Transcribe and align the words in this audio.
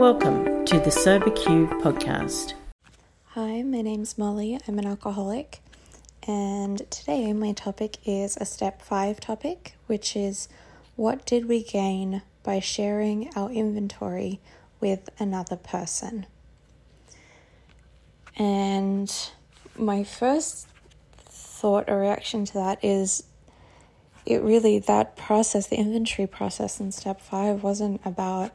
Welcome 0.00 0.64
to 0.64 0.80
the 0.80 0.90
Sober 0.90 1.28
Q 1.28 1.66
podcast. 1.66 2.54
Hi, 3.34 3.60
my 3.60 3.82
name's 3.82 4.16
Molly. 4.16 4.58
I'm 4.66 4.78
an 4.78 4.86
alcoholic, 4.86 5.60
and 6.26 6.90
today 6.90 7.34
my 7.34 7.52
topic 7.52 7.98
is 8.06 8.38
a 8.38 8.46
step 8.46 8.80
five 8.80 9.20
topic, 9.20 9.74
which 9.88 10.16
is 10.16 10.48
what 10.96 11.26
did 11.26 11.48
we 11.48 11.62
gain 11.62 12.22
by 12.42 12.60
sharing 12.60 13.28
our 13.36 13.50
inventory 13.50 14.40
with 14.80 15.10
another 15.18 15.56
person? 15.56 16.24
And 18.36 19.14
my 19.76 20.02
first 20.02 20.66
thought 21.18 21.90
or 21.90 22.00
reaction 22.00 22.46
to 22.46 22.54
that 22.54 22.82
is 22.82 23.24
it 24.24 24.40
really, 24.40 24.78
that 24.78 25.18
process, 25.18 25.66
the 25.66 25.76
inventory 25.76 26.26
process 26.26 26.80
in 26.80 26.90
step 26.90 27.20
five, 27.20 27.62
wasn't 27.62 28.00
about 28.06 28.52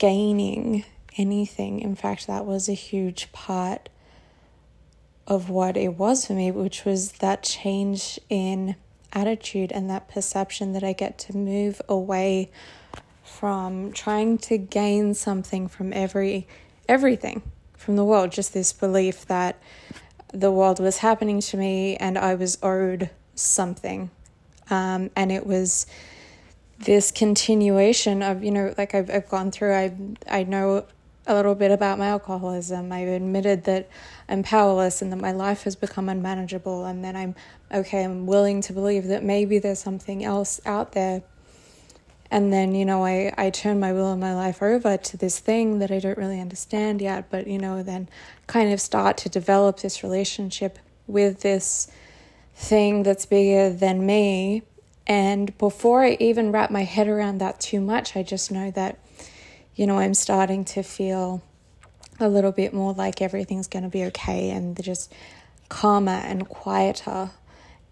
gaining 0.00 0.84
anything. 1.16 1.78
In 1.78 1.94
fact, 1.94 2.26
that 2.26 2.44
was 2.44 2.68
a 2.68 2.74
huge 2.74 3.30
part 3.30 3.88
of 5.26 5.48
what 5.48 5.76
it 5.76 5.96
was 5.96 6.26
for 6.26 6.32
me, 6.32 6.50
which 6.50 6.84
was 6.84 7.12
that 7.12 7.44
change 7.44 8.18
in 8.28 8.74
attitude 9.12 9.70
and 9.70 9.88
that 9.90 10.08
perception 10.08 10.72
that 10.72 10.82
I 10.82 10.94
get 10.94 11.18
to 11.18 11.36
move 11.36 11.80
away 11.88 12.50
from 13.22 13.92
trying 13.92 14.38
to 14.38 14.58
gain 14.58 15.14
something 15.14 15.68
from 15.68 15.92
every 15.92 16.48
everything 16.88 17.42
from 17.76 17.96
the 17.96 18.04
world 18.04 18.32
just 18.32 18.52
this 18.52 18.72
belief 18.72 19.26
that 19.26 19.56
the 20.32 20.50
world 20.50 20.80
was 20.80 20.98
happening 20.98 21.40
to 21.40 21.56
me 21.56 21.96
and 21.96 22.18
I 22.18 22.34
was 22.34 22.58
owed 22.62 23.10
something 23.34 24.10
um, 24.68 25.10
and 25.14 25.30
it 25.30 25.46
was 25.46 25.86
this 26.80 27.10
continuation 27.10 28.22
of 28.22 28.42
you 28.42 28.50
know 28.50 28.74
like 28.78 28.94
I've 28.94 29.10
I've 29.10 29.28
gone 29.28 29.50
through 29.50 29.74
I 29.74 29.92
I 30.28 30.44
know 30.44 30.86
a 31.26 31.34
little 31.34 31.54
bit 31.54 31.70
about 31.70 31.98
my 31.98 32.08
alcoholism. 32.08 32.90
I've 32.90 33.08
admitted 33.08 33.64
that 33.64 33.88
I'm 34.28 34.42
powerless 34.42 35.02
and 35.02 35.12
that 35.12 35.20
my 35.20 35.32
life 35.32 35.62
has 35.64 35.76
become 35.76 36.08
unmanageable 36.08 36.84
and 36.86 37.04
then 37.04 37.14
I'm 37.14 37.34
okay, 37.72 38.02
I'm 38.02 38.26
willing 38.26 38.60
to 38.62 38.72
believe 38.72 39.06
that 39.06 39.22
maybe 39.22 39.58
there's 39.58 39.78
something 39.78 40.24
else 40.24 40.60
out 40.66 40.92
there. 40.92 41.22
And 42.32 42.52
then, 42.52 42.74
you 42.74 42.84
know, 42.84 43.04
I, 43.04 43.32
I 43.36 43.50
turn 43.50 43.80
my 43.80 43.92
will 43.92 44.12
and 44.12 44.20
my 44.20 44.34
life 44.34 44.62
over 44.62 44.96
to 44.96 45.16
this 45.16 45.40
thing 45.40 45.80
that 45.80 45.90
I 45.90 45.98
don't 45.98 46.16
really 46.16 46.40
understand 46.40 47.00
yet, 47.00 47.28
but, 47.28 47.48
you 47.48 47.58
know, 47.58 47.82
then 47.82 48.08
kind 48.46 48.72
of 48.72 48.80
start 48.80 49.16
to 49.18 49.28
develop 49.28 49.80
this 49.80 50.04
relationship 50.04 50.78
with 51.08 51.40
this 51.40 51.88
thing 52.54 53.02
that's 53.02 53.26
bigger 53.26 53.70
than 53.70 54.06
me 54.06 54.62
and 55.10 55.58
before 55.58 56.04
I 56.04 56.16
even 56.20 56.52
wrap 56.52 56.70
my 56.70 56.84
head 56.84 57.08
around 57.08 57.38
that 57.38 57.58
too 57.58 57.80
much, 57.80 58.16
I 58.16 58.22
just 58.22 58.52
know 58.52 58.70
that, 58.70 58.96
you 59.74 59.84
know, 59.84 59.98
I'm 59.98 60.14
starting 60.14 60.64
to 60.66 60.84
feel 60.84 61.42
a 62.20 62.28
little 62.28 62.52
bit 62.52 62.72
more 62.72 62.92
like 62.92 63.20
everything's 63.20 63.66
going 63.66 63.82
to 63.82 63.88
be 63.88 64.04
okay 64.04 64.50
and 64.50 64.80
just 64.80 65.12
calmer 65.68 66.12
and 66.12 66.48
quieter 66.48 67.32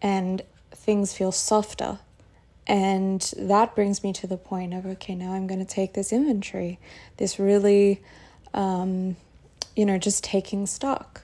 and 0.01 0.43
things 0.71 1.13
feel 1.13 1.33
softer. 1.33 1.99
And 2.69 3.21
that 3.37 3.75
brings 3.75 4.05
me 4.05 4.13
to 4.13 4.29
the 4.29 4.37
point 4.37 4.73
of 4.73 4.87
okay, 4.87 5.17
now 5.17 5.33
I'm 5.33 5.49
going 5.49 5.59
to 5.59 5.75
take 5.75 5.95
this 5.95 6.13
inventory, 6.13 6.79
this 7.17 7.41
really, 7.41 8.01
um, 8.55 9.17
you 9.75 9.85
know, 9.85 9.99
just 9.99 10.23
taking 10.23 10.67
stock 10.67 11.23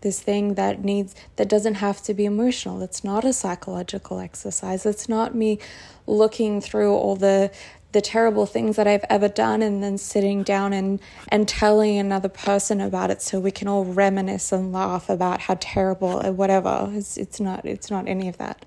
this 0.00 0.20
thing 0.20 0.54
that 0.54 0.84
needs 0.84 1.14
that 1.36 1.48
doesn't 1.48 1.74
have 1.74 2.02
to 2.02 2.14
be 2.14 2.24
emotional. 2.24 2.82
It's 2.82 3.02
not 3.02 3.24
a 3.24 3.32
psychological 3.32 4.18
exercise. 4.18 4.86
It's 4.86 5.08
not 5.08 5.34
me 5.34 5.58
looking 6.06 6.60
through 6.60 6.94
all 6.94 7.16
the 7.16 7.50
the 7.92 8.00
terrible 8.02 8.44
things 8.44 8.76
that 8.76 8.86
I've 8.86 9.04
ever 9.08 9.28
done 9.28 9.62
and 9.62 9.82
then 9.82 9.96
sitting 9.96 10.42
down 10.42 10.72
and 10.72 11.00
and 11.28 11.48
telling 11.48 11.98
another 11.98 12.28
person 12.28 12.80
about 12.80 13.10
it 13.10 13.22
so 13.22 13.40
we 13.40 13.50
can 13.50 13.66
all 13.66 13.84
reminisce 13.84 14.52
and 14.52 14.72
laugh 14.72 15.08
about 15.08 15.40
how 15.40 15.56
terrible 15.60 16.24
or 16.24 16.32
whatever. 16.32 16.90
It's 16.92 17.16
it's 17.16 17.40
not 17.40 17.64
it's 17.64 17.90
not 17.90 18.06
any 18.06 18.28
of 18.28 18.36
that. 18.38 18.66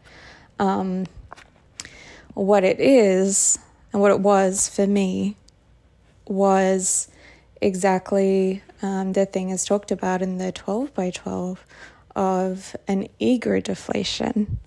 Um, 0.60 1.06
what 2.34 2.64
it 2.64 2.80
is 2.80 3.60
and 3.94 4.02
what 4.02 4.12
it 4.12 4.20
was 4.20 4.70
for 4.70 4.88
me 4.88 5.36
was 6.28 7.10
exactly 7.62 8.64
um, 8.82 9.14
the 9.14 9.26
thing 9.26 9.50
is 9.50 9.66
talked 9.66 9.92
about 9.92 10.22
in 10.22 10.38
the 10.38 10.52
12 10.52 10.94
by 10.94 11.10
12 11.10 11.66
of 12.16 12.76
an 12.88 13.08
ego 13.20 13.60
deflation. 13.60 14.60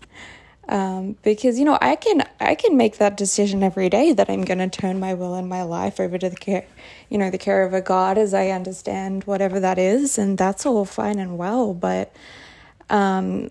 Um, 0.66 1.16
because 1.22 1.58
you 1.58 1.66
know 1.66 1.76
I 1.82 1.94
can 1.94 2.26
I 2.40 2.54
can 2.54 2.78
make 2.78 2.96
that 2.96 3.18
decision 3.18 3.62
every 3.62 3.90
day 3.90 4.14
that 4.14 4.30
I'm 4.30 4.46
going 4.46 4.58
to 4.58 4.68
turn 4.68 4.98
my 4.98 5.12
will 5.12 5.34
and 5.34 5.46
my 5.46 5.62
life 5.62 6.00
over 6.00 6.16
to 6.16 6.30
the 6.30 6.36
care, 6.36 6.64
you 7.10 7.18
know, 7.18 7.28
the 7.30 7.36
care 7.36 7.64
of 7.64 7.74
a 7.74 7.82
God 7.82 8.16
as 8.16 8.32
I 8.32 8.48
understand 8.48 9.24
whatever 9.24 9.60
that 9.60 9.78
is, 9.78 10.16
and 10.16 10.38
that's 10.38 10.64
all 10.64 10.86
fine 10.86 11.18
and 11.18 11.36
well. 11.36 11.74
But, 11.74 12.16
um, 12.88 13.50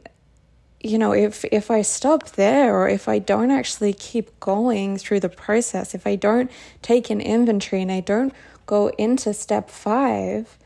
you 0.84 0.98
know, 0.98 1.14
if 1.14 1.46
if 1.46 1.72
I 1.72 1.82
stop 1.82 2.32
there, 2.32 2.76
or 2.76 2.90
if 2.90 3.08
I 3.08 3.18
don't 3.18 3.52
actually 3.52 3.94
keep 3.94 4.38
going 4.42 4.98
through 4.98 5.22
the 5.22 5.30
process, 5.30 5.96
if 5.96 6.06
I 6.06 6.16
don't 6.16 6.52
take 6.82 7.10
an 7.10 7.22
inventory 7.22 7.82
and 7.82 7.92
I 7.92 8.02
don't 8.02 8.34
go 8.66 8.90
into 8.98 9.34
step 9.34 9.70
five, 9.70 10.58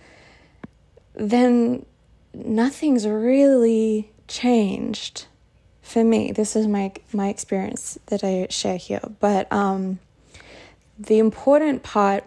then 1.14 1.86
nothing's 2.34 3.08
really 3.08 4.10
changed 4.28 5.28
for 5.84 6.04
me. 6.04 6.32
This 6.32 6.56
is 6.56 6.68
my 6.68 6.92
my 7.14 7.30
experience 7.30 8.00
that 8.08 8.24
I 8.24 8.48
share 8.50 8.78
here. 8.78 9.02
But 9.20 9.52
um, 9.54 10.00
the 10.98 11.20
important 11.20 11.84
part 11.84 12.24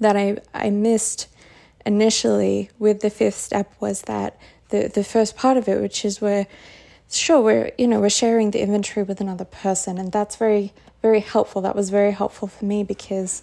that 0.00 0.16
I 0.16 0.36
I 0.52 0.68
missed 0.68 1.28
initially 1.86 2.68
with 2.78 3.00
the 3.00 3.08
fifth 3.08 3.38
step 3.38 3.72
was 3.80 4.02
that 4.02 4.38
the 4.68 4.88
the 4.88 5.02
first 5.02 5.34
part 5.34 5.56
of 5.56 5.66
it, 5.66 5.80
which 5.80 6.04
is 6.04 6.20
where 6.20 6.46
sure 7.18 7.40
we're 7.40 7.72
you 7.78 7.86
know 7.86 8.00
we're 8.00 8.10
sharing 8.10 8.50
the 8.50 8.60
inventory 8.60 9.04
with 9.04 9.20
another 9.20 9.44
person, 9.44 9.98
and 9.98 10.12
that's 10.12 10.36
very 10.36 10.72
very 11.02 11.20
helpful. 11.20 11.62
That 11.62 11.74
was 11.74 11.90
very 11.90 12.12
helpful 12.12 12.48
for 12.48 12.64
me 12.64 12.84
because 12.84 13.42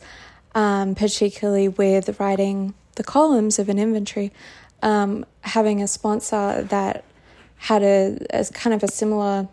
um, 0.55 0.95
particularly 0.95 1.67
with 1.67 2.19
writing 2.19 2.73
the 2.95 3.03
columns 3.03 3.59
of 3.59 3.69
an 3.69 3.77
inventory, 3.77 4.33
um, 4.81 5.25
having 5.41 5.81
a 5.81 5.87
sponsor 5.87 6.63
that 6.63 7.03
had 7.57 7.83
a, 7.83 8.17
a 8.31 8.45
kind 8.45 8.73
of 8.73 8.83
a 8.83 8.87
similar, 8.87 9.47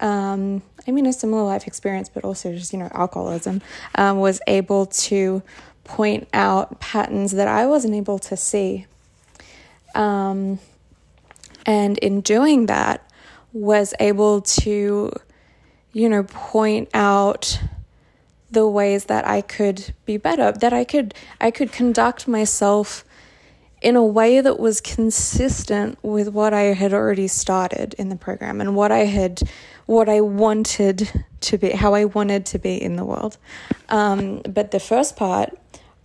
um, 0.00 0.62
I 0.86 0.90
mean, 0.90 1.06
a 1.06 1.12
similar 1.12 1.42
life 1.42 1.66
experience, 1.66 2.08
but 2.08 2.24
also 2.24 2.52
just, 2.52 2.72
you 2.72 2.78
know, 2.78 2.90
alcoholism, 2.92 3.62
um, 3.94 4.18
was 4.18 4.40
able 4.46 4.86
to 4.86 5.42
point 5.84 6.28
out 6.32 6.80
patterns 6.80 7.32
that 7.32 7.48
I 7.48 7.66
wasn't 7.66 7.94
able 7.94 8.18
to 8.20 8.36
see. 8.36 8.86
Um, 9.94 10.58
and 11.64 11.96
in 11.98 12.20
doing 12.20 12.66
that, 12.66 13.05
was 13.56 13.94
able 14.00 14.42
to, 14.42 15.10
you 15.92 16.08
know, 16.08 16.24
point 16.24 16.90
out 16.92 17.58
the 18.50 18.68
ways 18.68 19.06
that 19.06 19.26
I 19.26 19.40
could 19.40 19.94
be 20.04 20.18
better, 20.18 20.52
that 20.52 20.72
I 20.72 20.84
could 20.84 21.14
I 21.40 21.50
could 21.50 21.72
conduct 21.72 22.28
myself 22.28 23.04
in 23.80 23.96
a 23.96 24.04
way 24.04 24.40
that 24.40 24.58
was 24.58 24.80
consistent 24.80 25.98
with 26.02 26.28
what 26.28 26.52
I 26.52 26.74
had 26.74 26.92
already 26.92 27.28
started 27.28 27.94
in 27.98 28.08
the 28.08 28.16
program 28.16 28.60
and 28.60 28.76
what 28.76 28.92
I 28.92 29.04
had 29.04 29.42
what 29.86 30.08
I 30.08 30.20
wanted 30.20 31.10
to 31.40 31.58
be, 31.58 31.70
how 31.70 31.94
I 31.94 32.04
wanted 32.04 32.44
to 32.46 32.58
be 32.58 32.82
in 32.82 32.96
the 32.96 33.04
world. 33.04 33.38
Um, 33.88 34.42
but 34.42 34.72
the 34.72 34.80
first 34.80 35.16
part 35.16 35.56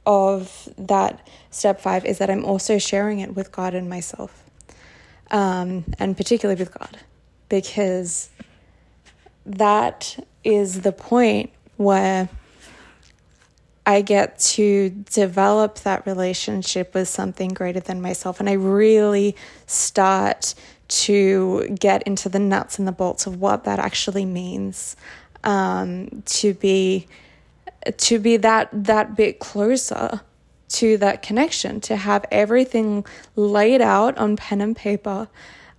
of 0.06 0.70
that 0.78 1.28
step 1.50 1.82
five 1.82 2.06
is 2.06 2.18
that 2.20 2.30
I'm 2.30 2.46
also 2.46 2.78
sharing 2.78 3.20
it 3.20 3.36
with 3.36 3.52
God 3.52 3.74
and 3.74 3.90
myself, 3.90 4.44
um, 5.32 5.86
and 6.00 6.16
particularly 6.16 6.60
with 6.60 6.74
God, 6.74 6.98
because 7.52 8.30
that 9.46 10.26
is 10.46 10.82
the 10.82 10.94
point 10.94 11.52
where 11.76 12.30
I 13.86 14.02
get 14.02 14.40
to 14.40 14.90
develop 14.90 15.80
that 15.80 16.08
relationship 16.08 16.94
with 16.94 17.10
something 17.10 17.50
greater 17.50 17.82
than 17.82 18.02
myself. 18.02 18.40
And 18.40 18.48
I 18.48 18.54
really 18.54 19.36
start 19.68 20.56
to 20.88 21.68
get 21.78 22.04
into 22.04 22.30
the 22.30 22.40
nuts 22.40 22.80
and 22.80 22.88
the 22.88 22.94
bolts 22.94 23.28
of 23.28 23.42
what 23.42 23.66
that 23.66 23.80
actually 23.80 24.26
means 24.26 24.96
um, 25.44 26.24
to 26.28 26.54
be 26.54 27.06
to 27.98 28.18
be 28.20 28.38
that 28.38 28.70
that 28.72 29.18
bit 29.18 29.40
closer 29.40 30.22
to 30.70 30.98
that 30.98 31.22
connection 31.22 31.82
to 31.82 31.98
have 31.98 32.24
everything 32.32 33.04
laid 33.36 33.82
out 33.82 34.18
on 34.18 34.38
pen 34.38 34.62
and 34.62 34.76
paper 34.78 35.28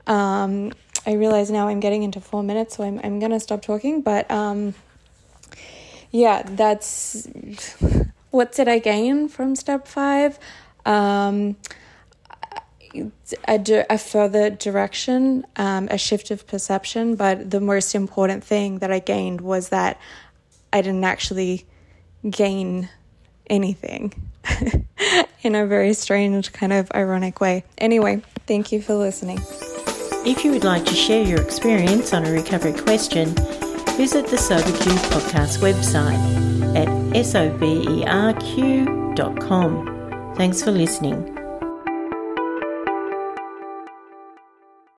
um, 0.06 0.73
i 1.06 1.12
realize 1.12 1.50
now 1.50 1.69
i'm 1.69 1.81
getting 1.81 2.02
into 2.02 2.20
four 2.20 2.43
minutes 2.43 2.76
so 2.76 2.84
i'm, 2.84 3.00
I'm 3.02 3.19
gonna 3.19 3.40
stop 3.40 3.62
talking 3.62 4.02
but 4.02 4.31
um, 4.31 4.75
yeah, 6.12 6.43
that's 6.44 7.26
what 8.31 8.52
did 8.52 8.69
I 8.69 8.78
gain 8.78 9.28
from 9.28 9.56
step 9.56 9.88
five? 9.88 10.38
Um, 10.87 11.56
a, 13.49 13.84
a 13.88 13.99
further 13.99 14.50
direction, 14.50 15.46
um, 15.56 15.88
a 15.90 15.96
shift 15.96 16.31
of 16.31 16.46
perception. 16.46 17.16
But 17.16 17.50
the 17.50 17.60
most 17.60 17.94
important 17.94 18.44
thing 18.44 18.78
that 18.78 18.93
I 18.93 18.99
gained 18.99 19.40
was 19.40 19.70
that 19.70 19.99
I 20.72 20.82
didn't 20.82 21.04
actually 21.04 21.66
gain 22.28 22.90
anything 23.49 24.12
in 25.43 25.54
a 25.54 25.66
very 25.66 25.94
strange, 25.94 26.52
kind 26.52 26.72
of 26.75 26.93
ironic 26.94 27.40
way. 27.40 27.64
Anyway, 27.78 28.22
thank 28.46 28.70
you 28.70 28.82
for 28.82 28.94
listening. 28.94 29.40
If 30.25 30.45
you 30.45 30.53
would 30.53 30.63
like 30.63 30.85
to 30.87 30.95
share 30.95 31.25
your 31.25 31.41
experience 31.41 32.13
on 32.13 32.25
a 32.25 32.31
recovery 32.31 32.75
question, 32.75 33.35
visit 33.97 34.29
the 34.29 34.37
SoberQ 34.37 34.97
podcast 35.11 35.59
website 35.59 36.77
at 36.77 36.87
soberq.com. 37.27 37.65
Thanks 40.37 40.63
for 40.63 40.71
listening. 40.71 41.42